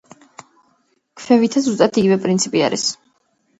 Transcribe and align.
ქვევითაც 1.19 1.69
ზუსტად 1.69 2.01
იგივე 2.05 2.19
პრინციპი 2.27 2.67
არის. 2.71 2.89